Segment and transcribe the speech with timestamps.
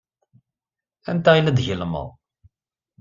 [1.09, 2.07] Anta ay la d-tgellmed?